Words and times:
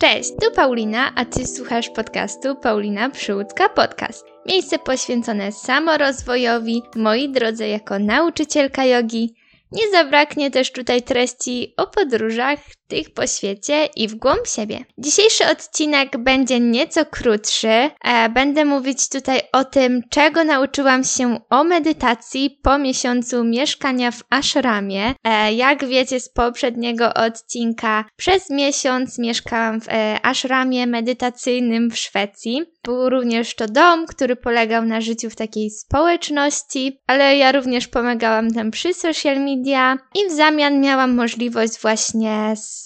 Cześć, 0.00 0.30
tu 0.30 0.50
Paulina, 0.50 1.12
a 1.14 1.24
ty 1.24 1.46
słuchasz 1.46 1.90
podcastu 1.90 2.56
Paulina 2.56 3.10
Przyłódzka 3.10 3.68
Podcast. 3.68 4.26
Miejsce 4.46 4.78
poświęcone 4.78 5.52
samorozwojowi, 5.52 6.82
moi 6.96 7.28
drodze 7.28 7.68
jako 7.68 7.98
nauczycielka 7.98 8.84
jogi. 8.84 9.34
Nie 9.72 9.90
zabraknie 9.90 10.50
też 10.50 10.72
tutaj 10.72 11.02
treści 11.02 11.74
o 11.76 11.86
podróżach, 11.86 12.58
tych 12.88 13.10
po 13.10 13.26
świecie 13.26 13.88
i 13.96 14.08
w 14.08 14.14
głąb 14.14 14.46
siebie. 14.46 14.84
Dzisiejszy 14.98 15.46
odcinek 15.46 16.18
będzie 16.18 16.60
nieco 16.60 17.04
krótszy. 17.06 17.68
E, 17.68 18.28
będę 18.28 18.64
mówić 18.64 19.08
tutaj 19.08 19.40
o 19.52 19.64
tym, 19.64 20.02
czego 20.10 20.44
nauczyłam 20.44 21.04
się 21.04 21.38
o 21.50 21.64
medytacji 21.64 22.58
po 22.62 22.78
miesiącu 22.78 23.44
mieszkania 23.44 24.10
w 24.10 24.22
ashramie. 24.30 25.14
E, 25.24 25.52
jak 25.52 25.84
wiecie 25.84 26.20
z 26.20 26.28
poprzedniego 26.28 27.14
odcinka, 27.14 28.04
przez 28.16 28.50
miesiąc 28.50 29.18
mieszkałam 29.18 29.80
w 29.80 29.88
e, 29.88 30.18
ashramie 30.22 30.86
medytacyjnym 30.86 31.90
w 31.90 31.98
Szwecji. 31.98 32.62
Był 32.84 33.10
również 33.10 33.54
to 33.54 33.66
dom, 33.66 34.06
który 34.06 34.36
polegał 34.36 34.84
na 34.84 35.00
życiu 35.00 35.30
w 35.30 35.36
takiej 35.36 35.70
społeczności, 35.70 37.00
ale 37.06 37.36
ja 37.36 37.52
również 37.52 37.88
pomagałam 37.88 38.50
tam 38.50 38.70
przy 38.70 38.94
social 38.94 39.40
media 39.40 39.98
i 40.14 40.28
w 40.28 40.32
zamian 40.32 40.80
miałam 40.80 41.14
możliwość 41.14 41.80
właśnie 41.82 42.54
z 42.56 42.77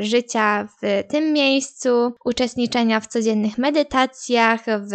życia 0.00 0.68
w 0.82 1.02
tym 1.08 1.32
miejscu, 1.32 2.12
uczestniczenia 2.24 3.00
w 3.00 3.06
codziennych 3.06 3.58
medytacjach, 3.58 4.60
w 4.66 4.92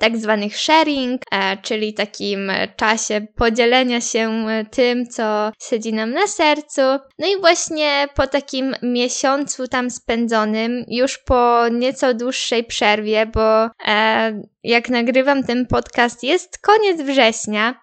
tak 0.00 0.18
zwanych 0.18 0.56
sharing, 0.56 1.22
e, 1.32 1.56
czyli 1.56 1.94
takim 1.94 2.52
czasie 2.76 3.26
podzielenia 3.36 4.00
się 4.00 4.46
tym, 4.70 5.06
co 5.06 5.52
siedzi 5.62 5.92
nam 5.92 6.12
na 6.12 6.26
sercu. 6.26 6.82
No 7.18 7.26
i 7.26 7.40
właśnie 7.40 8.08
po 8.14 8.26
takim 8.26 8.74
miesiącu 8.82 9.68
tam 9.68 9.90
spędzonym, 9.90 10.84
już 10.88 11.18
po 11.18 11.68
nieco 11.72 12.14
dłuższej 12.14 12.64
przerwie, 12.64 13.26
bo 13.26 13.64
e, 13.86 14.42
jak 14.62 14.88
nagrywam 14.88 15.44
ten 15.44 15.66
podcast, 15.66 16.22
jest 16.22 16.58
koniec 16.58 17.02
września. 17.02 17.80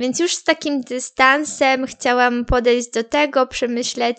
Więc 0.00 0.20
już 0.20 0.34
z 0.34 0.44
takim 0.44 0.80
dystansem 0.80 1.86
chciałam 1.86 2.44
podejść 2.44 2.90
do 2.90 3.04
tego, 3.04 3.46
przemyśleć, 3.46 4.18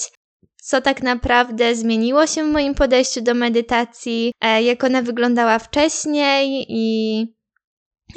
co 0.68 0.82
tak 0.82 1.04
naprawdę 1.04 1.76
zmieniło 1.76 2.28
się 2.28 2.44
w 2.44 2.52
moim 2.52 2.76
podejściu 2.76 3.22
do 3.22 3.34
medytacji, 3.34 4.32
e, 4.42 4.64
jak 4.64 4.84
ona 4.84 5.02
wyglądała 5.02 5.60
wcześniej 5.60 6.66
i 6.70 7.26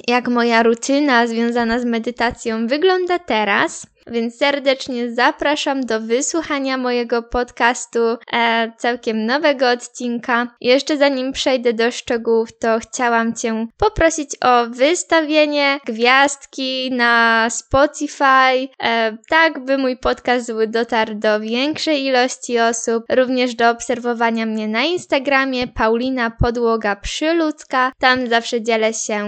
jak 0.09 0.29
moja 0.29 0.62
rutyna 0.62 1.27
związana 1.27 1.81
z 1.81 1.84
medytacją 1.84 2.67
wygląda 2.67 3.19
teraz. 3.19 3.87
Więc 4.11 4.36
serdecznie 4.36 5.12
zapraszam 5.12 5.80
do 5.80 6.00
wysłuchania 6.00 6.77
mojego 6.77 7.22
podcastu, 7.22 8.00
e, 8.33 8.72
całkiem 8.78 9.27
nowego 9.27 9.70
odcinka. 9.70 10.55
Jeszcze 10.61 10.97
zanim 10.97 11.33
przejdę 11.33 11.72
do 11.72 11.91
szczegółów, 11.91 12.58
to 12.58 12.78
chciałam 12.78 13.34
Cię 13.34 13.67
poprosić 13.77 14.30
o 14.41 14.67
wystawienie 14.67 15.80
gwiazdki 15.86 16.91
na 16.92 17.47
Spotify, 17.50 18.69
e, 18.83 19.17
tak 19.28 19.64
by 19.64 19.78
mój 19.78 19.97
podcast 19.97 20.52
dotarł 20.69 21.14
do 21.14 21.41
większej 21.41 22.05
ilości 22.05 22.58
osób. 22.58 23.05
Również 23.11 23.55
do 23.55 23.70
obserwowania 23.70 24.47
mnie 24.47 24.69
na 24.69 24.83
Instagramie 24.83 25.67
Paulina 25.67 26.30
Podłoga 26.30 26.97
Przyludzka. 26.97 27.92
Tam 27.98 28.27
zawsze 28.28 28.62
dzielę 28.62 28.95
się 28.95 29.27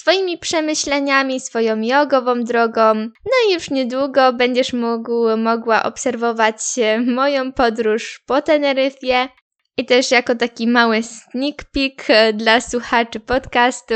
swoimi 0.00 0.38
przemyśleniami, 0.38 1.40
swoją 1.40 1.80
jogową 1.80 2.44
drogą. 2.44 2.94
No 3.24 3.36
i 3.48 3.54
już 3.54 3.70
niedługo 3.70 4.32
będziesz 4.32 4.72
mógł, 4.72 5.36
mogła 5.36 5.82
obserwować 5.82 6.56
moją 7.06 7.52
podróż 7.52 8.22
po 8.26 8.42
Teneryfie. 8.42 9.28
I 9.76 9.84
też 9.84 10.10
jako 10.10 10.34
taki 10.34 10.66
mały 10.68 11.02
sneak 11.02 11.64
peek 11.72 12.04
e, 12.08 12.32
dla 12.32 12.60
słuchaczy 12.60 13.20
podcastu, 13.20 13.94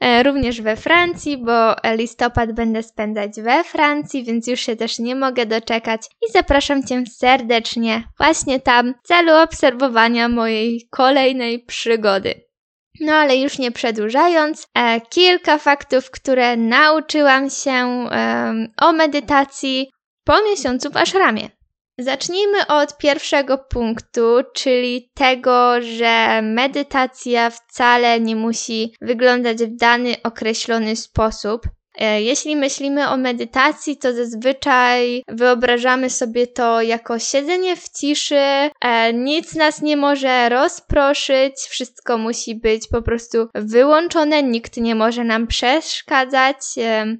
e, 0.00 0.22
również 0.22 0.60
we 0.60 0.76
Francji, 0.76 1.38
bo 1.38 1.74
listopad 1.96 2.52
będę 2.52 2.82
spędzać 2.82 3.30
we 3.40 3.64
Francji, 3.64 4.24
więc 4.24 4.46
już 4.46 4.60
się 4.60 4.76
też 4.76 4.98
nie 4.98 5.14
mogę 5.14 5.46
doczekać 5.46 6.02
i 6.28 6.32
zapraszam 6.32 6.86
Cię 6.86 7.04
serdecznie 7.18 8.04
właśnie 8.18 8.60
tam 8.60 8.94
w 9.04 9.08
celu 9.08 9.32
obserwowania 9.36 10.28
mojej 10.28 10.88
kolejnej 10.90 11.64
przygody. 11.64 12.51
No 13.02 13.12
ale 13.12 13.36
już 13.36 13.58
nie 13.58 13.72
przedłużając, 13.72 14.66
e, 14.74 15.00
kilka 15.00 15.58
faktów, 15.58 16.10
które 16.10 16.56
nauczyłam 16.56 17.50
się 17.50 17.70
e, 17.70 18.66
o 18.80 18.92
medytacji 18.92 19.90
po 20.24 20.42
miesiącu 20.42 20.90
w 20.90 20.96
ashramie. 20.96 21.50
Zacznijmy 21.98 22.66
od 22.66 22.98
pierwszego 22.98 23.58
punktu, 23.58 24.40
czyli 24.54 25.10
tego, 25.14 25.82
że 25.82 26.42
medytacja 26.42 27.50
wcale 27.50 28.20
nie 28.20 28.36
musi 28.36 28.94
wyglądać 29.00 29.58
w 29.58 29.76
dany 29.76 30.14
określony 30.22 30.96
sposób. 30.96 31.62
E, 31.94 32.22
jeśli 32.22 32.56
myślimy 32.56 33.08
o 33.08 33.16
medytacji, 33.16 33.96
to 33.96 34.14
zazwyczaj 34.14 35.22
wyobrażamy 35.28 36.10
sobie 36.10 36.46
to 36.46 36.82
jako 36.82 37.18
siedzenie 37.18 37.76
w 37.76 37.88
ciszy, 37.88 38.70
e, 38.80 39.12
nic 39.12 39.54
nas 39.54 39.82
nie 39.82 39.96
może 39.96 40.48
rozproszyć, 40.48 41.54
wszystko 41.68 42.18
musi 42.18 42.54
być 42.54 42.88
po 42.88 43.02
prostu 43.02 43.48
wyłączone, 43.54 44.42
nikt 44.42 44.76
nie 44.76 44.94
może 44.94 45.24
nam 45.24 45.46
przeszkadzać. 45.46 46.56
E, 46.78 47.16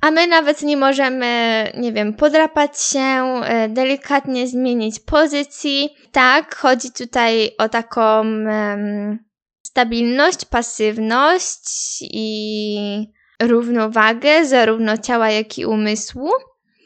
a 0.00 0.10
my 0.10 0.26
nawet 0.26 0.62
nie 0.62 0.76
możemy, 0.76 1.64
nie 1.76 1.92
wiem, 1.92 2.14
podrapać 2.14 2.82
się, 2.82 3.40
delikatnie 3.68 4.46
zmienić 4.46 5.00
pozycji. 5.00 5.88
Tak, 6.12 6.56
chodzi 6.56 6.92
tutaj 6.92 7.50
o 7.58 7.68
taką 7.68 8.20
um, 8.20 9.18
stabilność, 9.62 10.44
pasywność 10.44 11.62
i 12.00 13.17
równowagę 13.42 14.46
zarówno 14.46 14.98
ciała, 14.98 15.30
jak 15.30 15.58
i 15.58 15.66
umysłu, 15.66 16.30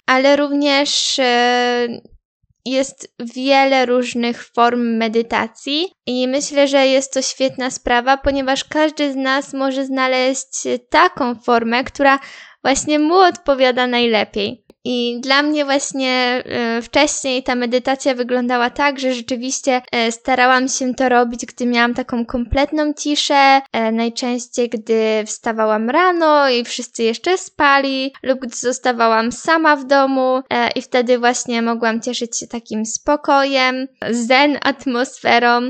ale 0.07 0.37
również 0.37 1.19
e, 1.19 1.89
jest 2.65 3.15
wiele 3.35 3.87
różnych 3.87 4.45
form 4.45 4.97
medytacji 4.97 5.87
i 6.07 6.29
myślę, 6.29 6.69
że 6.69 6.87
jest 6.87 7.13
to 7.13 7.23
świetna 7.23 7.71
sprawa, 7.71 8.17
ponieważ 8.17 8.65
każdy 8.65 9.13
z 9.13 9.17
nas 9.17 9.53
może 9.53 9.85
znaleźć 9.87 10.49
taką 10.91 11.35
formę, 11.35 11.85
która 11.85 12.19
właśnie 12.63 12.99
mu 12.99 13.15
odpowiada 13.15 13.87
najlepiej. 13.87 14.65
I 14.85 15.21
dla 15.21 15.43
mnie 15.43 15.65
właśnie 15.65 16.45
y, 16.79 16.83
wcześniej 16.83 17.43
ta 17.43 17.55
medytacja 17.55 18.15
wyglądała 18.15 18.71
tak, 18.71 18.99
że 18.99 19.15
rzeczywiście 19.15 19.83
y, 20.09 20.13
starałam 20.13 20.69
się 20.69 20.95
to 20.95 21.09
robić, 21.09 21.47
gdy 21.47 21.67
miałam 21.67 21.95
taką 21.95 22.27
kompletną 22.27 22.93
ciszę, 22.95 23.61
y, 23.89 23.93
najczęściej 23.93 24.69
gdy 24.69 25.25
wstawałam 25.27 25.91
rano 25.91 26.49
i 26.49 26.65
wszyscy 26.65 27.03
jeszcze 27.03 27.39
spali, 27.39 28.13
lub 28.23 28.41
gdy 28.41 28.57
zostawałam 28.57 29.33
sama 29.33 29.77
w 29.77 29.85
domu 29.85 30.43
i 30.77 30.83
wtedy 30.83 31.19
właśnie 31.19 31.63
mogłam 31.63 32.01
cieszyć 32.01 32.39
się 32.39 32.47
takim 32.47 32.87
spokojem, 32.87 33.89
zen 34.11 34.59
atmosferą. 34.63 35.61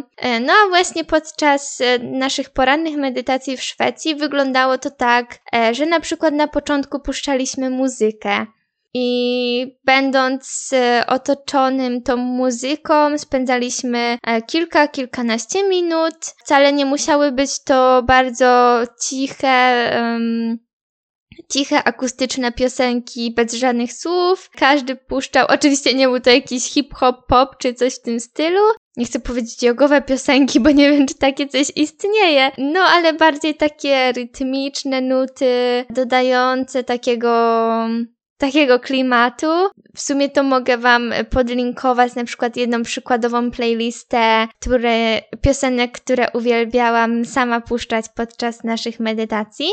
No 0.41 0.53
a 0.65 0.69
właśnie 0.69 1.05
podczas 1.05 1.83
naszych 2.03 2.51
porannych 2.51 2.97
medytacji 2.97 3.57
w 3.57 3.63
Szwecji 3.63 4.15
wyglądało 4.15 4.79
to 4.79 4.91
tak, 4.91 5.39
że 5.73 5.87
na 5.87 6.01
przykład 6.01 6.35
na 6.35 6.49
początku 6.49 7.01
puszczaliśmy 7.01 7.71
muzykę. 7.71 8.47
I 8.95 9.79
będąc 9.85 10.71
e, 10.73 11.05
otoczonym 11.07 12.03
tą 12.03 12.17
muzyką, 12.17 13.19
spędzaliśmy 13.19 14.19
e, 14.27 14.43
kilka, 14.43 14.89
kilkanaście 14.89 15.69
minut. 15.69 16.15
Wcale 16.45 16.73
nie 16.73 16.87
musiały 16.87 17.33
być 17.33 17.63
to 17.65 18.03
bardzo 18.03 18.81
ciche, 19.09 19.91
um, 19.97 20.59
ciche 21.53 21.85
akustyczne 21.85 22.53
piosenki 22.53 23.35
bez 23.35 23.53
żadnych 23.53 23.93
słów. 23.93 24.51
Każdy 24.57 24.97
puszczał, 24.97 25.47
oczywiście 25.49 25.95
nie 25.95 26.09
był 26.09 26.21
to 26.21 26.31
jakiś 26.31 26.65
hip-hop, 26.65 27.27
pop 27.29 27.57
czy 27.59 27.75
coś 27.75 27.95
w 27.95 28.03
tym 28.03 28.21
stylu. 28.21 28.61
Nie 28.97 29.05
chcę 29.05 29.21
powiedzieć 29.21 29.63
jogowe 29.63 30.03
piosenki, 30.03 30.61
bo 30.61 30.71
nie 30.71 30.91
wiem, 30.91 31.07
czy 31.07 31.15
takie 31.15 31.47
coś 31.47 31.67
istnieje. 31.77 32.51
No, 32.59 32.81
ale 32.81 33.13
bardziej 33.13 33.55
takie 33.55 34.13
rytmiczne 34.13 35.01
nuty, 35.01 35.85
dodające 35.91 36.85
takiego 36.85 37.29
takiego 38.43 38.81
klimatu. 38.81 39.47
W 39.95 40.01
sumie 40.01 40.29
to 40.29 40.43
mogę 40.43 40.79
Wam 40.79 41.13
podlinkować 41.31 42.15
na 42.15 42.25
przykład 42.25 42.57
jedną 42.57 42.83
przykładową 42.83 43.51
playlistę 43.51 44.49
które, 44.61 45.23
piosenek, 45.41 45.93
które 45.93 46.31
uwielbiałam 46.31 47.25
sama 47.25 47.61
puszczać 47.61 48.07
podczas 48.15 48.65
naszych 48.65 49.01
medytacji. 49.01 49.67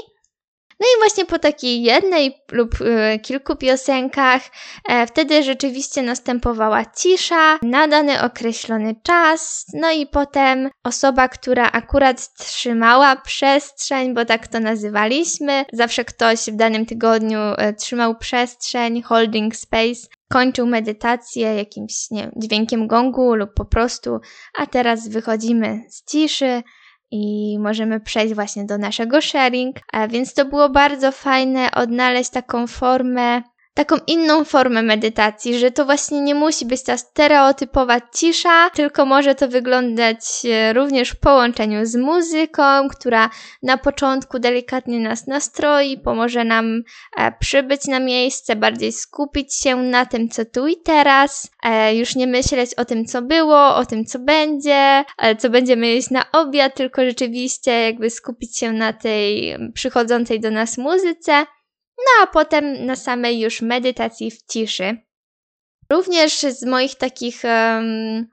No 0.80 0.88
i 0.88 1.00
właśnie 1.00 1.26
po 1.26 1.40
takiej 1.40 1.81
jednej 1.81 2.36
lub 2.52 2.81
y, 2.81 3.20
kilku 3.20 3.56
piosenkach, 3.56 4.42
e, 4.90 5.08
wtedy 5.08 5.44
rzeczywiście 5.44 6.02
następowała 6.02 6.86
cisza 6.86 7.58
na 7.62 7.88
dany 7.88 8.22
określony 8.22 8.96
czas, 9.04 9.66
no 9.74 9.92
i 9.92 10.08
potem 10.08 10.70
osoba, 10.84 11.28
która 11.28 11.72
akurat 11.72 12.34
trzymała 12.34 13.16
przestrzeń, 13.16 14.14
bo 14.14 14.26
tak 14.26 14.48
to 14.48 14.60
nazywaliśmy, 14.60 15.66
zawsze 15.74 16.06
ktoś 16.06 16.40
w 16.40 16.56
danym 16.56 16.86
tygodniu 16.86 17.40
e, 17.40 17.74
trzymał 17.74 18.18
przestrzeń, 18.18 19.02
holding 19.02 19.56
space, 19.56 20.08
kończył 20.32 20.68
medytację 20.68 21.56
jakimś 21.56 22.12
nie 22.12 22.32
dźwiękiem 22.36 22.88
gongu 22.88 23.36
lub 23.36 23.54
po 23.54 23.66
prostu, 23.66 24.20
a 24.58 24.66
teraz 24.66 25.08
wychodzimy 25.08 25.82
z 25.90 26.12
ciszy 26.12 26.64
i 27.12 27.58
możemy 27.60 28.00
przejść 28.00 28.36
właśnie 28.36 28.66
do 28.66 28.78
naszego 28.78 29.22
sharing. 29.22 29.76
Więc 30.10 30.34
to 30.34 30.46
było 30.46 30.70
bardzo 30.70 31.12
fajne 31.12 31.72
odnaleźć 31.72 32.30
taką 32.30 32.68
formę 32.68 33.42
taką 33.80 33.96
inną 34.08 34.44
formę 34.44 34.84
medytacji, 34.84 35.60
że 35.60 35.72
to 35.72 35.86
właśnie 35.86 36.22
nie 36.22 36.36
musi 36.36 36.66
być 36.66 36.84
ta 36.84 36.98
stereotypowa 36.98 38.02
cisza, 38.16 38.70
tylko 38.70 39.06
może 39.06 39.36
to 39.36 39.48
wyglądać 39.48 40.20
e, 40.46 40.74
również 40.74 41.10
w 41.10 41.20
połączeniu 41.20 41.86
z 41.86 41.96
muzyką, 41.96 42.90
która 42.90 43.30
na 43.64 43.78
początku 43.78 44.40
delikatnie 44.40 45.00
nas 45.00 45.28
nastroi, 45.28 45.98
pomoże 45.98 46.44
nam 46.44 46.84
e, 47.18 47.31
przybyć 47.40 47.86
na 47.88 48.00
miejsce, 48.00 48.56
bardziej 48.56 48.92
skupić 48.92 49.56
się 49.56 49.76
na 49.76 50.06
tym, 50.06 50.30
co 50.30 50.46
tu 50.46 50.68
i 50.68 50.78
teraz, 50.78 51.52
e, 51.64 51.96
już 51.96 52.16
nie 52.16 52.28
myśleć 52.28 52.74
o 52.74 52.86
tym, 52.86 53.06
co 53.06 53.22
było, 53.22 53.75
o 53.75 53.86
tym, 53.86 54.06
co 54.06 54.20
będzie, 54.20 55.04
co 55.38 55.50
będziemy 55.50 55.88
jeść 55.88 56.10
na 56.10 56.32
obiad, 56.32 56.75
tylko 56.75 57.06
rzeczywiście 57.06 57.72
jakby 57.72 58.10
skupić 58.10 58.58
się 58.58 58.72
na 58.72 58.94
tej 58.94 59.58
przychodzącej 59.74 60.40
do 60.40 60.52
nas 60.52 60.78
muzyce 60.78 61.46
no 62.06 62.24
a 62.24 62.28
potem 62.28 62.86
na 62.86 62.96
samej 62.96 63.40
już 63.40 63.62
medytacji 63.62 64.31
w 64.31 64.46
ciszy. 64.46 64.98
Również 65.92 66.40
z 66.40 66.66
moich 66.66 66.96
takich 66.96 67.42
um, 67.44 68.28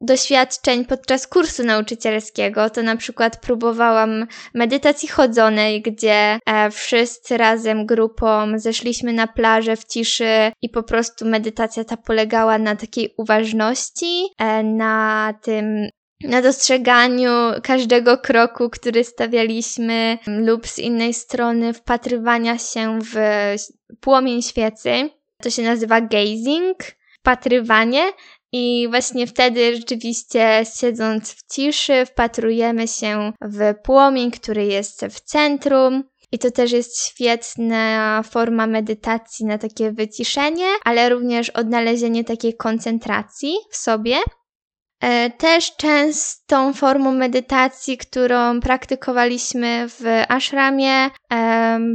doświadczeń 0.00 0.84
podczas 0.84 1.26
kursu 1.26 1.64
nauczycielskiego, 1.64 2.70
to 2.70 2.82
na 2.82 2.96
przykład 2.96 3.40
próbowałam 3.40 4.26
medytacji 4.54 5.08
chodzonej, 5.08 5.82
gdzie 5.82 6.38
e, 6.46 6.70
wszyscy 6.70 7.36
razem 7.36 7.86
grupą 7.86 8.52
zeszliśmy 8.56 9.12
na 9.12 9.26
plażę 9.26 9.76
w 9.76 9.84
ciszy 9.84 10.52
i 10.62 10.68
po 10.68 10.82
prostu 10.82 11.26
medytacja 11.26 11.84
ta 11.84 11.96
polegała 11.96 12.58
na 12.58 12.76
takiej 12.76 13.14
uważności, 13.18 14.26
e, 14.38 14.62
na 14.62 15.34
tym 15.42 15.88
na 16.24 16.42
dostrzeganiu 16.42 17.30
każdego 17.62 18.18
kroku, 18.18 18.70
który 18.70 19.04
stawialiśmy, 19.04 20.18
lub 20.26 20.66
z 20.66 20.78
innej 20.78 21.14
strony 21.14 21.72
wpatrywania 21.72 22.58
się 22.58 22.98
w 23.02 23.14
płomień 24.00 24.42
świecy. 24.42 25.10
To 25.42 25.50
się 25.50 25.62
nazywa 25.62 26.00
gazing, 26.00 26.76
wpatrywanie. 27.20 28.12
I 28.52 28.86
właśnie 28.90 29.26
wtedy 29.26 29.76
rzeczywiście 29.76 30.62
siedząc 30.80 31.32
w 31.32 31.54
ciszy, 31.54 32.06
wpatrujemy 32.06 32.88
się 32.88 33.32
w 33.42 33.74
płomień, 33.82 34.30
który 34.30 34.66
jest 34.66 35.04
w 35.10 35.20
centrum. 35.20 36.04
I 36.32 36.38
to 36.38 36.50
też 36.50 36.72
jest 36.72 37.06
świetna 37.06 38.22
forma 38.30 38.66
medytacji 38.66 39.46
na 39.46 39.58
takie 39.58 39.92
wyciszenie, 39.92 40.66
ale 40.84 41.08
również 41.08 41.50
odnalezienie 41.50 42.24
takiej 42.24 42.56
koncentracji 42.56 43.54
w 43.70 43.76
sobie. 43.76 44.16
E, 45.00 45.30
też 45.30 45.76
częstą 45.76 46.72
formą 46.72 47.12
medytacji, 47.12 47.98
którą 47.98 48.60
praktykowaliśmy 48.60 49.86
w 49.88 50.24
ashramie, 50.28 51.10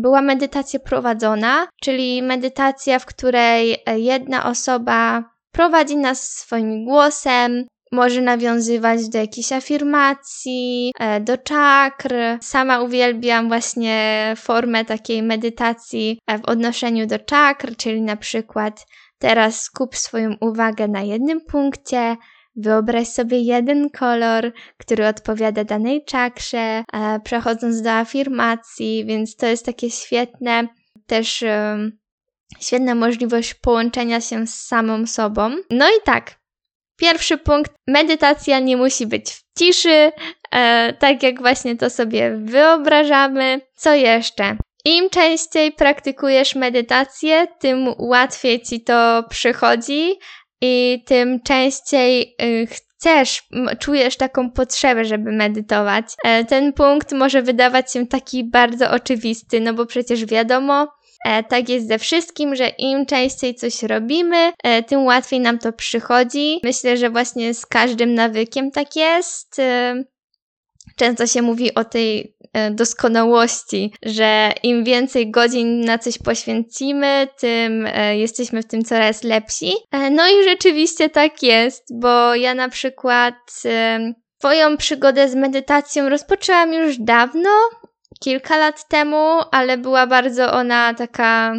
była 0.01 0.21
medytacja 0.21 0.79
prowadzona, 0.79 1.67
czyli 1.81 2.23
medytacja, 2.23 2.99
w 2.99 3.05
której 3.05 3.77
jedna 3.95 4.45
osoba 4.45 5.23
prowadzi 5.51 5.97
nas 5.97 6.29
swoim 6.29 6.85
głosem, 6.85 7.65
może 7.91 8.21
nawiązywać 8.21 9.09
do 9.09 9.17
jakichś 9.17 9.51
afirmacji, 9.51 10.91
e, 10.99 11.19
do 11.19 11.37
czakr. 11.37 12.13
Sama 12.41 12.81
uwielbiam 12.81 13.47
właśnie 13.47 14.33
formę 14.37 14.85
takiej 14.85 15.23
medytacji 15.23 16.19
e, 16.27 16.39
w 16.39 16.45
odnoszeniu 16.45 17.07
do 17.07 17.19
czakr, 17.19 17.75
czyli 17.77 18.01
na 18.01 18.15
przykład 18.15 18.85
teraz 19.19 19.61
skup 19.61 19.95
swoją 19.95 20.35
uwagę 20.41 20.87
na 20.87 21.01
jednym 21.01 21.41
punkcie, 21.41 22.15
Wyobraź 22.55 23.07
sobie 23.07 23.39
jeden 23.39 23.89
kolor, 23.89 24.51
który 24.77 25.07
odpowiada 25.07 25.63
danej 25.63 26.05
czakrze, 26.05 26.83
e, 26.93 27.19
przechodząc 27.23 27.81
do 27.81 27.91
afirmacji, 27.91 29.05
więc 29.05 29.35
to 29.35 29.45
jest 29.45 29.65
takie 29.65 29.91
świetne, 29.91 30.67
też 31.07 31.43
świetna 32.59 32.95
możliwość 32.95 33.53
połączenia 33.53 34.21
się 34.21 34.47
z 34.47 34.53
samą 34.53 35.07
sobą. 35.07 35.49
No 35.69 35.87
i 35.87 36.01
tak, 36.03 36.35
pierwszy 36.97 37.37
punkt, 37.37 37.71
medytacja 37.87 38.59
nie 38.59 38.77
musi 38.77 39.07
być 39.07 39.31
w 39.31 39.43
ciszy, 39.59 40.11
e, 40.51 40.93
tak 40.93 41.23
jak 41.23 41.39
właśnie 41.39 41.75
to 41.75 41.89
sobie 41.89 42.37
wyobrażamy. 42.37 43.61
Co 43.75 43.93
jeszcze? 43.93 44.57
Im 44.85 45.09
częściej 45.09 45.71
praktykujesz 45.71 46.55
medytację, 46.55 47.47
tym 47.59 47.87
łatwiej 47.97 48.61
ci 48.61 48.81
to 48.81 49.23
przychodzi, 49.29 50.19
i 50.61 51.03
tym 51.07 51.39
częściej 51.41 52.35
y, 52.41 52.67
chcesz, 53.05 53.43
czujesz 53.79 54.17
taką 54.17 54.51
potrzebę, 54.51 55.05
żeby 55.05 55.31
medytować. 55.31 56.05
E, 56.23 56.45
ten 56.45 56.73
punkt 56.73 57.11
może 57.11 57.41
wydawać 57.41 57.93
się 57.93 58.07
taki 58.07 58.43
bardzo 58.43 58.91
oczywisty, 58.91 59.61
no 59.61 59.73
bo 59.73 59.85
przecież 59.85 60.25
wiadomo, 60.25 60.87
e, 61.25 61.43
tak 61.43 61.69
jest 61.69 61.87
ze 61.87 61.99
wszystkim, 61.99 62.55
że 62.55 62.67
im 62.67 63.05
częściej 63.05 63.55
coś 63.55 63.83
robimy, 63.83 64.51
e, 64.63 64.83
tym 64.83 65.03
łatwiej 65.03 65.39
nam 65.39 65.59
to 65.59 65.73
przychodzi. 65.73 66.59
Myślę, 66.63 66.97
że 66.97 67.09
właśnie 67.09 67.53
z 67.53 67.65
każdym 67.65 68.13
nawykiem 68.13 68.71
tak 68.71 68.95
jest. 68.95 69.61
Często 70.95 71.27
się 71.27 71.41
mówi 71.41 71.73
o 71.73 71.83
tej 71.83 72.35
doskonałości, 72.71 73.93
że 74.03 74.51
im 74.63 74.83
więcej 74.83 75.31
godzin 75.31 75.81
na 75.81 75.97
coś 75.97 76.17
poświęcimy, 76.17 77.27
tym 77.39 77.87
e, 77.87 78.17
jesteśmy 78.17 78.61
w 78.61 78.67
tym 78.67 78.83
coraz 78.83 79.23
lepsi. 79.23 79.73
E, 79.91 80.09
no 80.09 80.23
i 80.27 80.43
rzeczywiście 80.43 81.09
tak 81.09 81.43
jest, 81.43 81.99
bo 81.99 82.35
ja 82.35 82.53
na 82.53 82.69
przykład 82.69 83.35
swoją 84.39 84.77
przygodę 84.77 85.29
z 85.29 85.35
medytacją 85.35 86.09
rozpoczęłam 86.09 86.73
już 86.73 86.97
dawno, 86.97 87.49
kilka 88.19 88.57
lat 88.57 88.87
temu, 88.87 89.41
ale 89.51 89.77
była 89.77 90.07
bardzo 90.07 90.53
ona 90.53 90.93
taka 90.93 91.55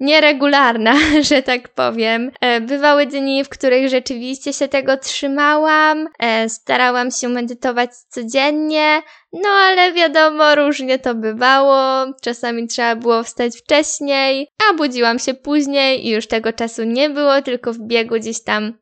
nieregularna, 0.00 0.94
że 1.30 1.42
tak 1.42 1.68
powiem. 1.68 2.30
E, 2.40 2.60
bywały 2.60 3.06
dni, 3.06 3.44
w 3.44 3.48
których 3.48 3.88
rzeczywiście 3.88 4.52
się 4.52 4.68
tego 4.68 4.96
trzymałam, 4.96 6.08
e, 6.18 6.48
starałam 6.48 7.10
się 7.10 7.28
medytować 7.28 7.90
codziennie, 8.08 9.02
no 9.32 9.48
ale 9.48 9.92
wiadomo, 9.92 10.54
różnie 10.54 10.98
to 10.98 11.14
bywało. 11.14 12.06
Czasami 12.22 12.66
trzeba 12.66 12.96
było 12.96 13.22
wstać 13.22 13.58
wcześniej, 13.58 14.48
a 14.70 14.74
budziłam 14.74 15.18
się 15.18 15.34
później 15.34 16.06
i 16.06 16.10
już 16.10 16.26
tego 16.26 16.52
czasu 16.52 16.84
nie 16.84 17.10
było, 17.10 17.42
tylko 17.42 17.72
w 17.72 17.78
biegu 17.78 18.14
gdzieś 18.14 18.44
tam 18.44 18.72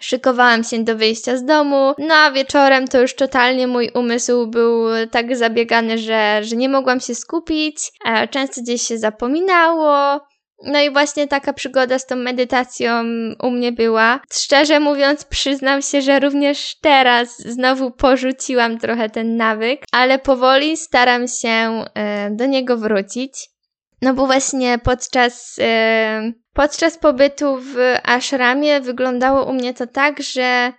Szykowałam 0.00 0.64
się 0.64 0.84
do 0.84 0.96
wyjścia 0.96 1.36
z 1.36 1.44
domu, 1.44 1.94
no 1.98 2.14
a 2.14 2.30
wieczorem 2.30 2.88
to 2.88 3.00
już 3.00 3.14
totalnie 3.14 3.66
mój 3.66 3.90
umysł 3.94 4.46
był 4.46 4.84
tak 5.10 5.36
zabiegany, 5.36 5.98
że, 5.98 6.40
że 6.42 6.56
nie 6.56 6.68
mogłam 6.68 7.00
się 7.00 7.14
skupić, 7.14 7.92
często 8.30 8.60
gdzieś 8.60 8.82
się 8.82 8.98
zapominało, 8.98 10.20
no 10.64 10.80
i 10.80 10.90
właśnie 10.90 11.28
taka 11.28 11.52
przygoda 11.52 11.98
z 11.98 12.06
tą 12.06 12.16
medytacją 12.16 13.04
u 13.42 13.50
mnie 13.50 13.72
była. 13.72 14.20
Szczerze 14.32 14.80
mówiąc, 14.80 15.24
przyznam 15.24 15.82
się, 15.82 16.02
że 16.02 16.20
również 16.20 16.76
teraz 16.80 17.38
znowu 17.38 17.90
porzuciłam 17.90 18.78
trochę 18.78 19.10
ten 19.10 19.36
nawyk, 19.36 19.84
ale 19.92 20.18
powoli 20.18 20.76
staram 20.76 21.28
się 21.28 21.84
y, 22.28 22.36
do 22.36 22.46
niego 22.46 22.76
wrócić. 22.76 23.48
No 24.02 24.14
bo 24.14 24.26
właśnie 24.26 24.78
podczas, 24.78 25.58
y, 25.58 25.62
podczas 26.52 26.98
pobytu 26.98 27.58
w 27.60 27.76
ashramie 28.04 28.80
wyglądało 28.80 29.44
u 29.44 29.52
mnie 29.52 29.74
to 29.74 29.86
tak, 29.86 30.22
że 30.22 30.72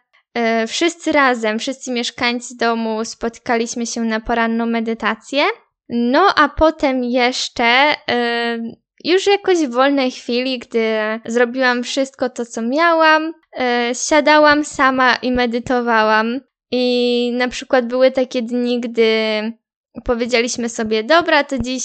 y, 0.63 0.67
wszyscy 0.67 1.11
razem, 1.11 1.59
wszyscy 1.59 1.91
mieszkańcy 1.91 2.57
domu 2.57 3.05
spotkaliśmy 3.05 3.85
się 3.85 4.01
na 4.01 4.19
poranną 4.19 4.65
medytację. 4.65 5.43
No 5.89 6.33
a 6.35 6.49
potem 6.49 7.03
jeszcze 7.03 7.95
już 9.03 9.27
jakoś 9.27 9.57
w 9.57 9.71
wolnej 9.71 10.11
chwili, 10.11 10.59
gdy 10.59 10.97
zrobiłam 11.25 11.83
wszystko 11.83 12.29
to, 12.29 12.45
co 12.45 12.61
miałam, 12.61 13.33
yy, 13.57 13.63
siadałam 13.93 14.65
sama 14.65 15.15
i 15.15 15.31
medytowałam. 15.31 16.39
I 16.71 17.31
na 17.33 17.47
przykład 17.47 17.87
były 17.87 18.11
takie 18.11 18.41
dni, 18.41 18.79
gdy 18.79 19.41
powiedzieliśmy 20.05 20.69
sobie, 20.69 21.03
dobra, 21.03 21.43
to 21.43 21.59
dziś, 21.59 21.83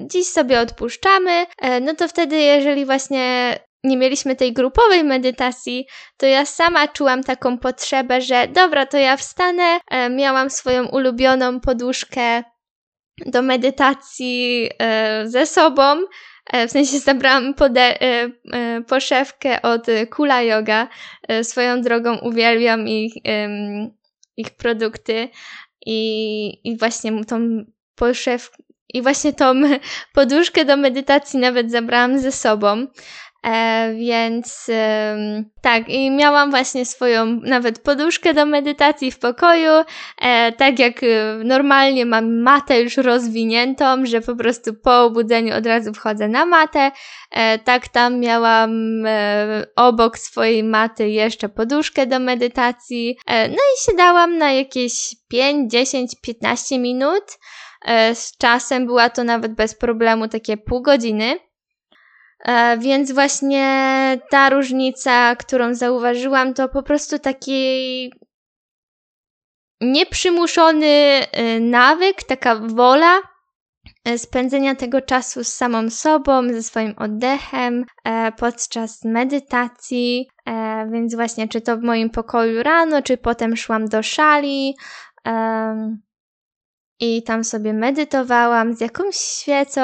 dziś 0.00 0.26
sobie 0.26 0.60
odpuszczamy, 0.60 1.46
yy, 1.62 1.80
no 1.80 1.94
to 1.94 2.08
wtedy, 2.08 2.36
jeżeli 2.36 2.84
właśnie 2.84 3.54
nie 3.84 3.96
mieliśmy 3.96 4.36
tej 4.36 4.52
grupowej 4.52 5.04
medytacji, 5.04 5.86
to 6.16 6.26
ja 6.26 6.46
sama 6.46 6.88
czułam 6.88 7.24
taką 7.24 7.58
potrzebę, 7.58 8.20
że 8.20 8.48
dobra, 8.48 8.86
to 8.86 8.98
ja 8.98 9.16
wstanę, 9.16 9.80
yy, 9.90 10.10
miałam 10.10 10.50
swoją 10.50 10.86
ulubioną 10.86 11.60
poduszkę 11.60 12.42
do 13.26 13.42
medytacji 13.42 14.70
e, 14.78 15.24
ze 15.28 15.46
sobą. 15.46 15.96
E, 16.46 16.68
w 16.68 16.70
sensie 16.70 16.98
zabrałam 16.98 17.54
pode, 17.54 18.00
e, 18.02 18.30
poszewkę 18.86 19.62
od 19.62 19.86
Kula 20.10 20.42
Yoga. 20.42 20.88
Swoją 21.42 21.80
drogą 21.80 22.18
uwielbiam 22.18 22.88
ich, 22.88 23.14
ich 24.36 24.50
produkty 24.50 25.28
i, 25.86 26.70
i 26.70 26.76
właśnie 26.78 27.24
tą 27.24 27.64
poszewkę 27.94 28.64
i 28.94 29.02
właśnie 29.02 29.32
tą 29.32 29.54
poduszkę 30.14 30.64
do 30.64 30.76
medytacji 30.76 31.40
nawet 31.40 31.70
zabrałam 31.70 32.18
ze 32.18 32.32
sobą. 32.32 32.86
E, 33.44 33.94
więc 33.94 34.66
e, 34.68 35.44
tak, 35.60 35.88
i 35.88 36.10
miałam 36.10 36.50
właśnie 36.50 36.86
swoją 36.86 37.26
nawet 37.26 37.78
poduszkę 37.78 38.34
do 38.34 38.46
medytacji 38.46 39.10
w 39.10 39.18
pokoju. 39.18 39.72
E, 40.22 40.52
tak 40.52 40.78
jak 40.78 41.02
e, 41.02 41.06
normalnie 41.44 42.06
mam 42.06 42.42
matę 42.42 42.80
już 42.80 42.96
rozwiniętą, 42.96 44.06
że 44.06 44.20
po 44.20 44.36
prostu 44.36 44.74
po 44.74 45.02
obudzeniu 45.02 45.56
od 45.56 45.66
razu 45.66 45.92
wchodzę 45.92 46.28
na 46.28 46.46
matę. 46.46 46.90
E, 47.30 47.58
tak 47.58 47.88
tam 47.88 48.20
miałam 48.20 49.02
e, 49.06 49.66
obok 49.76 50.18
swojej 50.18 50.64
maty 50.64 51.08
jeszcze 51.08 51.48
poduszkę 51.48 52.06
do 52.06 52.18
medytacji. 52.18 53.16
no 53.28 53.56
i 53.56 53.90
siadałam 53.90 54.38
na 54.38 54.52
jakieś 54.52 55.16
5, 55.28 55.72
10, 55.72 56.12
15 56.22 56.78
minut. 56.78 57.38
z 58.14 58.36
czasem 58.38 58.86
była 58.86 59.10
to 59.10 59.24
nawet 59.24 59.54
bez 59.54 59.74
problemu 59.74 60.28
takie 60.28 60.56
pół 60.56 60.82
godziny. 60.82 61.38
E, 62.44 62.78
więc 62.78 63.12
właśnie 63.12 63.66
ta 64.30 64.50
różnica, 64.50 65.36
którą 65.36 65.74
zauważyłam, 65.74 66.54
to 66.54 66.68
po 66.68 66.82
prostu 66.82 67.18
taki 67.18 68.12
nieprzymuszony 69.80 70.86
e, 70.86 71.60
nawyk, 71.60 72.22
taka 72.22 72.56
wola 72.56 73.18
e, 74.04 74.18
spędzenia 74.18 74.74
tego 74.74 75.00
czasu 75.00 75.44
z 75.44 75.48
samą 75.48 75.90
sobą, 75.90 76.48
ze 76.48 76.62
swoim 76.62 76.94
oddechem 76.96 77.84
podczas 78.36 79.04
medytacji. 79.04 80.28
Więc 80.92 81.14
właśnie, 81.14 81.48
czy 81.48 81.60
to 81.60 81.76
w 81.76 81.82
moim 81.82 82.10
pokoju 82.10 82.62
rano, 82.62 83.02
czy 83.02 83.16
potem 83.16 83.56
szłam 83.56 83.88
do 83.88 84.02
szali 84.02 84.74
i 87.00 87.22
tam 87.22 87.44
sobie 87.44 87.72
medytowałam 87.72 88.74
z 88.74 88.80
jakąś 88.80 89.16
świecą, 89.16 89.82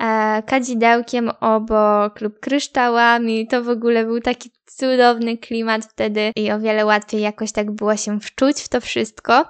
e, 0.00 0.42
kadzidełkiem 0.46 1.30
obok 1.40 2.20
lub 2.20 2.40
kryształami. 2.40 3.46
To 3.46 3.62
w 3.62 3.68
ogóle 3.68 4.04
był 4.04 4.20
taki 4.20 4.50
cudowny 4.66 5.38
klimat 5.38 5.84
wtedy 5.84 6.32
i 6.36 6.52
o 6.52 6.60
wiele 6.60 6.86
łatwiej 6.86 7.20
jakoś 7.20 7.52
tak 7.52 7.70
było 7.70 7.96
się 7.96 8.20
wczuć 8.20 8.60
w 8.60 8.68
to 8.68 8.80
wszystko. 8.80 9.44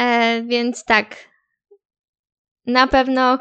E, 0.00 0.42
więc 0.42 0.84
tak, 0.84 1.16
na 2.66 2.86
pewno 2.86 3.38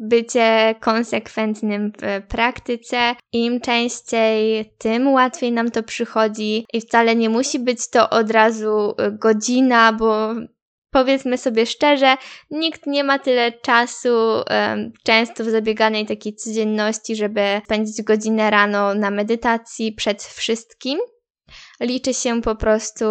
bycie 0.00 0.74
konsekwentnym 0.80 1.92
w 2.02 2.26
praktyce. 2.28 3.14
Im 3.32 3.60
częściej, 3.60 4.72
tym 4.78 5.08
łatwiej 5.08 5.52
nam 5.52 5.70
to 5.70 5.82
przychodzi 5.82 6.66
i 6.72 6.80
wcale 6.80 7.16
nie 7.16 7.28
musi 7.30 7.58
być 7.58 7.90
to 7.90 8.10
od 8.10 8.30
razu 8.30 8.94
godzina, 9.12 9.92
bo 9.92 10.34
powiedzmy 10.92 11.38
sobie 11.38 11.66
szczerze, 11.66 12.16
nikt 12.50 12.86
nie 12.86 13.04
ma 13.04 13.18
tyle 13.18 13.52
czasu 13.52 14.08
um, 14.08 14.92
często 15.04 15.44
w 15.44 15.48
zabieganej 15.48 16.06
takiej 16.06 16.34
codzienności, 16.34 17.16
żeby 17.16 17.60
spędzić 17.64 18.02
godzinę 18.02 18.50
rano 18.50 18.94
na 18.94 19.10
medytacji 19.10 19.92
przed 19.92 20.22
wszystkim. 20.22 20.98
Liczy 21.80 22.14
się 22.14 22.42
po 22.42 22.54
prostu 22.54 23.04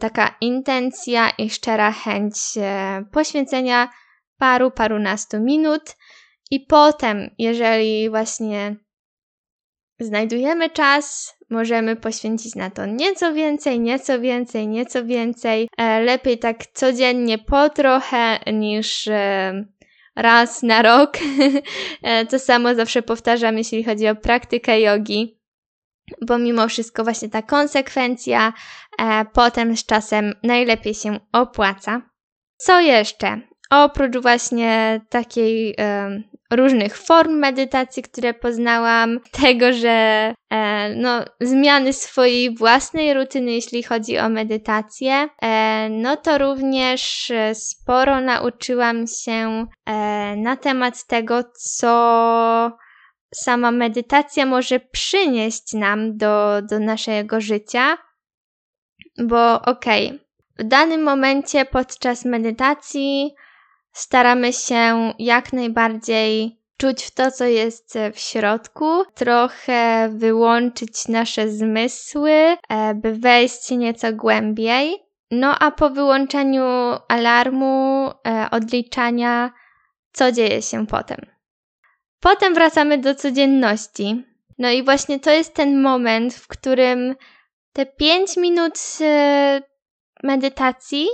taka 0.00 0.36
intencja 0.40 1.30
i 1.30 1.50
szczera 1.50 1.92
chęć 1.92 2.36
e, 2.56 3.04
poświęcenia 3.12 3.90
paru, 4.38 4.70
parunastu 4.70 5.40
minut. 5.40 5.96
I 6.50 6.60
potem, 6.60 7.30
jeżeli 7.38 8.10
właśnie 8.10 8.76
znajdujemy 10.00 10.70
czas, 10.70 11.36
możemy 11.50 11.96
poświęcić 11.96 12.54
na 12.54 12.70
to 12.70 12.86
nieco 12.86 13.34
więcej, 13.34 13.80
nieco 13.80 14.20
więcej, 14.20 14.68
nieco 14.68 15.04
więcej. 15.04 15.68
E, 15.78 16.00
lepiej 16.00 16.38
tak 16.38 16.66
codziennie 16.66 17.38
po 17.38 17.68
trochę 17.68 18.38
niż 18.52 19.08
e, 19.08 19.64
raz 20.16 20.62
na 20.62 20.82
rok. 20.82 21.18
e, 22.02 22.26
to 22.26 22.38
samo 22.38 22.74
zawsze 22.74 23.02
powtarzam, 23.02 23.58
jeśli 23.58 23.84
chodzi 23.84 24.08
o 24.08 24.14
praktykę 24.14 24.80
jogi. 24.80 25.40
Bo 26.26 26.38
mimo 26.38 26.68
wszystko 26.68 27.04
właśnie 27.04 27.28
ta 27.28 27.42
konsekwencja 27.42 28.52
e, 28.98 29.24
potem 29.32 29.76
z 29.76 29.86
czasem 29.86 30.34
najlepiej 30.42 30.94
się 30.94 31.18
opłaca. 31.32 32.02
Co 32.56 32.80
jeszcze? 32.80 33.40
Oprócz 33.70 34.16
właśnie 34.16 35.00
takiej 35.08 35.74
e, 35.78 36.22
różnych 36.50 36.98
form 36.98 37.32
medytacji, 37.32 38.02
które 38.02 38.34
poznałam, 38.34 39.20
tego, 39.42 39.72
że 39.72 40.34
e, 40.50 40.94
no, 40.94 41.24
zmiany 41.40 41.92
swojej 41.92 42.54
własnej 42.54 43.14
rutyny, 43.14 43.52
jeśli 43.52 43.82
chodzi 43.82 44.18
o 44.18 44.28
medytację, 44.28 45.28
e, 45.42 45.88
no 45.90 46.16
to 46.16 46.38
również 46.38 47.32
sporo 47.54 48.20
nauczyłam 48.20 49.06
się 49.06 49.66
e, 49.86 50.36
na 50.36 50.56
temat 50.56 51.06
tego, 51.06 51.44
co 51.54 51.90
sama 53.34 53.70
medytacja 53.70 54.46
może 54.46 54.80
przynieść 54.80 55.72
nam 55.72 56.16
do, 56.16 56.62
do 56.62 56.78
naszego 56.78 57.40
życia, 57.40 57.98
bo 59.18 59.62
okej, 59.62 60.06
okay, 60.06 60.18
w 60.58 60.64
danym 60.64 61.02
momencie 61.02 61.64
podczas 61.64 62.24
medytacji 62.24 63.34
staramy 63.92 64.52
się 64.52 65.12
jak 65.18 65.52
najbardziej 65.52 66.60
czuć 66.76 67.04
w 67.04 67.10
to, 67.10 67.30
co 67.30 67.44
jest 67.44 67.98
w 68.14 68.18
środku, 68.18 69.04
trochę 69.14 70.08
wyłączyć 70.12 71.08
nasze 71.08 71.48
zmysły, 71.48 72.30
e, 72.30 72.56
by 72.94 73.14
wejść 73.14 73.70
nieco 73.70 74.12
głębiej. 74.12 74.96
No 75.30 75.58
a 75.58 75.70
po 75.70 75.90
wyłączeniu 75.90 76.64
alarmu, 77.08 78.10
e, 78.26 78.48
odliczania, 78.50 79.50
co 80.12 80.32
dzieje 80.32 80.62
się 80.62 80.86
potem? 80.86 81.18
Potem 82.20 82.54
wracamy 82.54 82.98
do 82.98 83.14
codzienności. 83.14 84.24
No 84.58 84.70
i 84.70 84.84
właśnie 84.84 85.20
to 85.20 85.30
jest 85.30 85.54
ten 85.54 85.82
moment, 85.82 86.34
w 86.34 86.48
którym 86.48 87.14
te 87.72 87.86
5 87.86 88.36
minut 88.36 88.78
e, 89.00 89.62
medytacji 90.22 91.06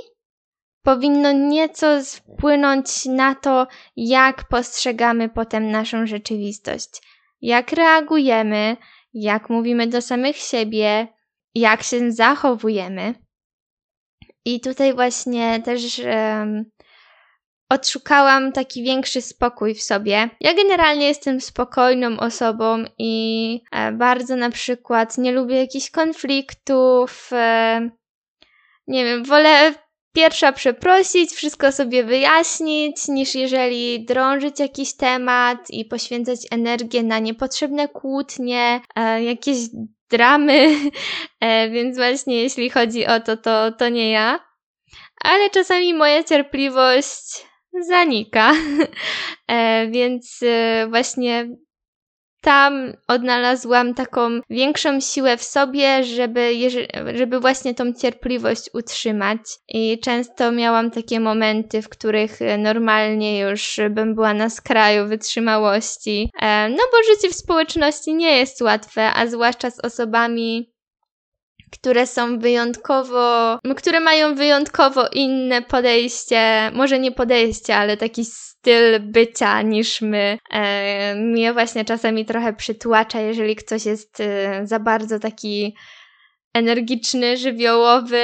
powinno 0.87 1.33
nieco 1.33 1.87
wpłynąć 2.05 3.05
na 3.05 3.35
to, 3.35 3.67
jak 3.97 4.49
postrzegamy 4.49 5.29
potem 5.29 5.71
naszą 5.71 6.07
rzeczywistość, 6.07 6.89
jak 7.41 7.73
reagujemy, 7.73 8.77
jak 9.15 9.51
mówimy 9.51 9.87
do 9.87 10.03
samych 10.03 10.37
siebie, 10.37 11.09
jak 11.55 11.83
się 11.83 12.13
zachowujemy. 12.13 13.15
I 14.45 14.61
tutaj 14.61 14.95
właśnie 14.95 15.63
też 15.63 15.99
um, 15.99 16.65
odszukałam 17.71 18.53
taki 18.53 18.83
większy 18.83 19.23
spokój 19.23 19.75
w 19.75 19.83
sobie. 19.83 20.31
Ja 20.41 20.55
generalnie 20.55 21.07
jestem 21.07 21.41
spokojną 21.41 22.21
osobą 22.21 22.85
i 22.99 23.61
e, 23.73 23.93
bardzo 23.93 24.37
na 24.37 24.51
przykład 24.51 25.19
nie 25.19 25.33
lubię 25.33 25.57
jakichś 25.57 25.91
konfliktów. 25.91 27.31
E, 27.33 27.91
nie 28.87 29.05
wiem, 29.05 29.25
wolę 29.25 29.86
pierwsza 30.17 30.53
przeprosić, 30.53 31.31
wszystko 31.31 31.73
sobie 31.73 32.05
wyjaśnić, 32.05 33.09
niż 33.09 33.35
jeżeli 33.35 34.05
drążyć 34.05 34.61
jakiś 34.61 34.97
temat 34.97 35.71
i 35.71 35.85
poświęcać 35.85 36.41
energię 36.51 37.03
na 37.03 37.19
niepotrzebne 37.19 37.89
kłótnie, 37.89 38.81
e, 38.97 39.25
jakieś 39.25 39.57
dramy, 40.11 40.75
e, 41.41 41.71
więc 41.71 41.97
właśnie 41.97 42.43
jeśli 42.43 42.71
chodzi 42.71 43.07
o 43.07 43.21
to, 43.21 43.37
to, 43.37 43.73
to 43.73 43.89
nie 43.89 44.11
ja. 44.11 44.41
Ale 45.25 45.51
czasami 45.51 45.95
moja 45.95 46.25
cierpliwość 46.25 47.47
zanika, 47.89 48.53
e, 49.49 49.87
więc 49.91 50.41
właśnie 50.89 51.49
tam 52.47 52.93
odnalazłam 53.09 53.95
taką 53.95 54.41
większą 54.51 55.01
siłę 55.01 55.37
w 55.37 55.43
sobie, 55.43 56.05
żeby, 56.05 56.53
żeby 57.15 57.41
właśnie 57.41 57.75
tą 57.75 57.93
cierpliwość 57.93 58.71
utrzymać. 58.73 59.39
I 59.69 59.99
często 60.01 60.53
miałam 60.53 60.91
takie 60.91 61.21
momenty, 61.21 61.83
w 61.83 61.89
których 61.89 62.39
normalnie 62.59 63.39
już 63.39 63.81
bym 63.91 64.15
była 64.15 64.35
na 64.35 64.51
skraju 64.51 65.07
wytrzymałości. 65.07 66.31
E, 66.43 66.69
no 66.69 66.77
bo 66.93 67.15
życie 67.15 67.31
w 67.31 67.37
społeczności 67.37 68.15
nie 68.15 68.37
jest 68.37 68.63
łatwe, 68.63 69.13
a 69.13 69.27
zwłaszcza 69.27 69.71
z 69.71 69.81
osobami, 69.81 70.76
które 71.81 72.07
są 72.07 72.39
wyjątkowo, 72.39 73.59
które 73.77 74.01
mają 74.01 74.35
wyjątkowo 74.35 75.09
inne 75.13 75.63
podejście, 75.63 76.71
może 76.75 76.99
nie 76.99 77.13
podejście, 77.13 77.77
ale 77.77 77.97
taki 77.97 78.25
styl 78.25 79.01
bycia 79.01 79.63
niż 79.63 80.01
my. 80.01 80.39
E, 80.51 81.15
mnie 81.15 81.53
właśnie 81.53 81.85
czasami 81.85 82.25
trochę 82.25 82.53
przytłacza, 82.53 83.21
jeżeli 83.21 83.57
ktoś 83.57 83.87
jest 83.87 84.21
e, 84.21 84.61
za 84.67 84.79
bardzo 84.81 85.19
taki 85.19 85.77
energiczny, 86.55 87.37
żywiołowy, 87.37 88.23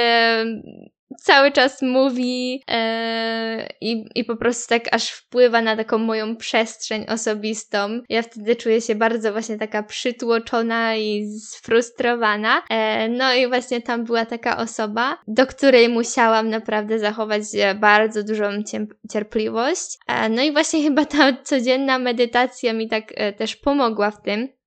cały 1.17 1.51
czas 1.51 1.81
mówi 1.81 2.63
e, 2.69 3.67
i, 3.81 4.05
i 4.15 4.23
po 4.23 4.35
prostu 4.35 4.69
tak 4.69 4.83
aż 4.91 5.09
wpływa 5.09 5.61
na 5.61 5.77
taką 5.77 5.97
moją 5.97 6.35
przestrzeń 6.35 7.05
osobistą. 7.09 8.01
Ja 8.09 8.21
wtedy 8.21 8.55
czuję 8.55 8.81
się 8.81 8.95
bardzo 8.95 9.31
właśnie 9.31 9.57
taka 9.57 9.83
przytłoczona 9.83 10.95
i 10.95 11.27
sfrustrowana. 11.39 12.63
E, 12.69 13.09
no 13.09 13.33
i 13.33 13.47
właśnie 13.47 13.81
tam 13.81 14.03
była 14.03 14.25
taka 14.25 14.57
osoba, 14.57 15.17
do 15.27 15.47
której 15.47 15.89
musiałam 15.89 16.49
naprawdę 16.49 16.99
zachować 16.99 17.43
bardzo 17.79 18.23
dużą 18.23 18.49
cierpliwość. 19.11 19.97
E, 20.07 20.29
no 20.29 20.41
i 20.41 20.51
właśnie 20.51 20.83
chyba 20.87 21.05
ta 21.05 21.33
codzienna 21.43 21.99
medytacja 21.99 22.73
mi 22.73 22.89
tak 22.89 23.03
e, 23.15 23.33
też 23.33 23.55
pomogła 23.55 24.11
w 24.11 24.21
tym. 24.21 24.62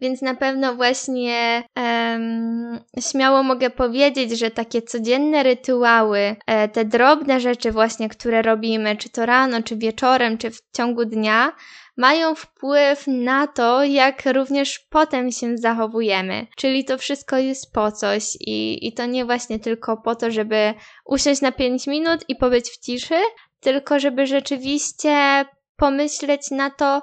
Więc 0.00 0.22
na 0.22 0.34
pewno 0.34 0.74
właśnie 0.74 1.62
um, 1.76 2.80
śmiało 3.10 3.42
mogę 3.42 3.70
powiedzieć, 3.70 4.38
że 4.38 4.50
takie 4.50 4.82
codzienne 4.82 5.42
rytuały, 5.42 6.36
e, 6.46 6.68
te 6.68 6.84
drobne 6.84 7.40
rzeczy 7.40 7.72
właśnie, 7.72 8.08
które 8.08 8.42
robimy, 8.42 8.96
czy 8.96 9.10
to 9.10 9.26
rano, 9.26 9.62
czy 9.62 9.76
wieczorem, 9.76 10.38
czy 10.38 10.50
w 10.50 10.60
ciągu 10.76 11.04
dnia, 11.04 11.52
mają 11.96 12.34
wpływ 12.34 13.04
na 13.06 13.46
to, 13.46 13.84
jak 13.84 14.22
również 14.26 14.78
potem 14.78 15.32
się 15.32 15.58
zachowujemy. 15.58 16.46
Czyli 16.56 16.84
to 16.84 16.98
wszystko 16.98 17.38
jest 17.38 17.72
po 17.72 17.92
coś 17.92 18.36
i, 18.40 18.86
i 18.88 18.92
to 18.92 19.06
nie 19.06 19.24
właśnie 19.24 19.58
tylko 19.58 19.96
po 19.96 20.14
to, 20.14 20.30
żeby 20.30 20.74
usiąść 21.04 21.40
na 21.40 21.52
5 21.52 21.86
minut 21.86 22.24
i 22.28 22.36
pobyć 22.36 22.70
w 22.70 22.78
ciszy, 22.78 23.20
tylko 23.60 23.98
żeby 23.98 24.26
rzeczywiście 24.26 25.44
pomyśleć 25.76 26.50
na 26.50 26.70
to, 26.70 27.02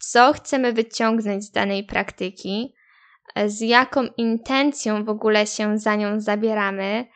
co 0.00 0.32
chcemy 0.32 0.72
wyciągnąć 0.72 1.44
z 1.44 1.50
danej 1.50 1.84
praktyki, 1.84 2.74
z 3.46 3.60
jaką 3.60 4.06
intencją 4.16 5.04
w 5.04 5.08
ogóle 5.08 5.46
się 5.46 5.78
za 5.78 5.96
nią 5.96 6.20
zabieramy 6.20 7.06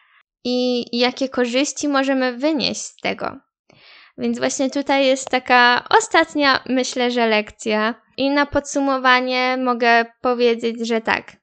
i 0.45 0.85
jakie 0.99 1.29
korzyści 1.29 1.89
możemy 1.89 2.37
wynieść 2.37 2.81
z 2.81 2.97
tego. 2.97 3.37
Więc 4.19 4.39
właśnie 4.39 4.71
tutaj 4.71 5.07
jest 5.07 5.31
taka 5.31 5.85
ostatnia, 5.99 6.65
myślę, 6.67 7.11
że 7.11 7.27
lekcja. 7.27 7.95
I 8.17 8.31
na 8.31 8.47
podsumowanie 8.47 9.57
mogę 9.57 10.05
powiedzieć, 10.21 10.87
że 10.87 11.01
tak. 11.01 11.37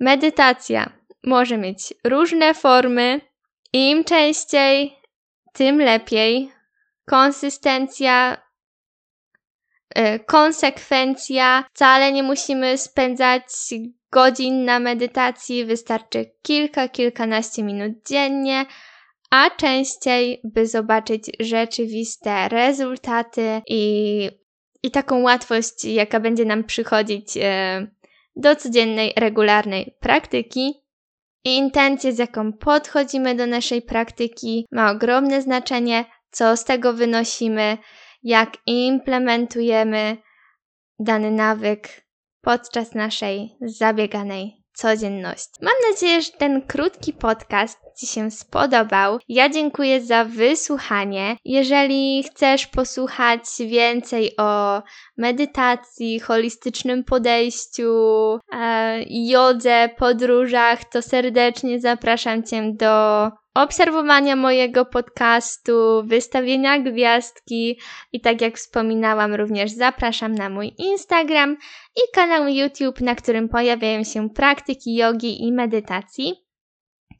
Medytacja 0.00 0.92
może 1.24 1.58
mieć 1.58 1.94
różne 2.04 2.54
formy. 2.54 3.20
Im 3.72 4.04
częściej, 4.04 4.96
tym 5.52 5.78
lepiej. 5.78 6.52
Konsystencja 7.06 8.36
E, 8.36 8.51
konsekwencja. 10.26 11.64
Wcale 11.72 12.12
nie 12.12 12.22
musimy 12.22 12.78
spędzać 12.78 13.42
godzin 14.12 14.64
na 14.64 14.78
medytacji, 14.78 15.64
wystarczy 15.64 16.30
kilka, 16.42 16.88
kilkanaście 16.88 17.62
minut 17.62 17.92
dziennie, 18.08 18.66
a 19.30 19.50
częściej, 19.50 20.40
by 20.44 20.66
zobaczyć 20.66 21.30
rzeczywiste 21.40 22.48
rezultaty 22.48 23.62
i, 23.66 24.30
i 24.82 24.90
taką 24.90 25.22
łatwość, 25.22 25.84
jaka 25.84 26.20
będzie 26.20 26.44
nam 26.44 26.64
przychodzić 26.64 27.36
e, 27.36 27.86
do 28.36 28.56
codziennej, 28.56 29.12
regularnej 29.16 29.96
praktyki. 30.00 30.82
I 31.44 31.56
intencje, 31.56 32.12
z 32.12 32.18
jaką 32.18 32.52
podchodzimy 32.52 33.34
do 33.34 33.46
naszej 33.46 33.82
praktyki, 33.82 34.66
ma 34.72 34.90
ogromne 34.90 35.42
znaczenie, 35.42 36.04
co 36.30 36.56
z 36.56 36.64
tego 36.64 36.92
wynosimy 36.92 37.78
jak 38.22 38.56
implementujemy 38.66 40.16
dany 40.98 41.30
nawyk 41.30 42.06
podczas 42.40 42.94
naszej 42.94 43.56
zabieganej 43.60 44.62
codzienności. 44.74 45.52
Mam 45.62 45.74
nadzieję, 45.90 46.22
że 46.22 46.32
ten 46.32 46.62
krótki 46.62 47.12
podcast 47.12 47.78
Ci 47.98 48.06
się 48.06 48.30
spodobał. 48.30 49.18
Ja 49.28 49.48
dziękuję 49.48 50.00
za 50.00 50.24
wysłuchanie. 50.24 51.36
Jeżeli 51.44 52.22
chcesz 52.22 52.66
posłuchać 52.66 53.40
więcej 53.58 54.36
o 54.36 54.82
medytacji, 55.16 56.20
holistycznym 56.20 57.04
podejściu, 57.04 57.92
e, 58.52 58.98
jodze, 59.08 59.88
podróżach, 59.98 60.84
to 60.84 61.02
serdecznie 61.02 61.80
zapraszam 61.80 62.42
Cię 62.42 62.72
do 62.72 63.28
obserwowania 63.54 64.36
mojego 64.36 64.84
podcastu, 64.84 66.02
wystawienia 66.04 66.78
gwiazdki 66.78 67.78
i 68.12 68.20
tak 68.20 68.40
jak 68.40 68.56
wspominałam, 68.56 69.34
również 69.34 69.70
zapraszam 69.70 70.34
na 70.34 70.48
mój 70.48 70.72
Instagram 70.78 71.56
i 71.96 72.00
kanał 72.14 72.48
YouTube, 72.48 73.00
na 73.00 73.14
którym 73.14 73.48
pojawiają 73.48 74.04
się 74.04 74.30
praktyki 74.30 74.94
jogi 74.94 75.44
i 75.44 75.52
medytacji. 75.52 76.34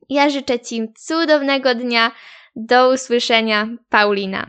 Ja 0.09 0.31
życzę 0.31 0.61
Ci 0.61 0.93
cudownego 0.97 1.75
dnia. 1.75 2.11
Do 2.57 2.91
usłyszenia, 2.91 3.69
Paulina. 3.89 4.41